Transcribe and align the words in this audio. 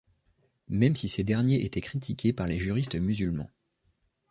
Même 0.69 0.95
si 0.95 1.09
ces 1.09 1.23
derniers 1.23 1.63
étaient 1.63 1.79
critiqués 1.79 2.33
par 2.33 2.47
les 2.47 2.57
juristes 2.57 2.95
musulmans. 2.95 3.51